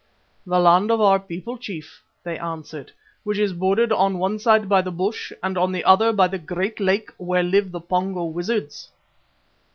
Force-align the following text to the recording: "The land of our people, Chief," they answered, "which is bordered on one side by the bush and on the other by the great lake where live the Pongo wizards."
"The 0.47 0.59
land 0.59 0.89
of 0.89 0.99
our 0.99 1.19
people, 1.19 1.59
Chief," 1.59 2.01
they 2.23 2.39
answered, 2.39 2.91
"which 3.23 3.37
is 3.37 3.53
bordered 3.53 3.91
on 3.91 4.17
one 4.17 4.39
side 4.39 4.67
by 4.67 4.81
the 4.81 4.89
bush 4.89 5.31
and 5.43 5.59
on 5.59 5.71
the 5.71 5.83
other 5.83 6.11
by 6.11 6.27
the 6.27 6.39
great 6.39 6.79
lake 6.79 7.11
where 7.17 7.43
live 7.43 7.71
the 7.71 7.81
Pongo 7.81 8.23
wizards." 8.23 8.89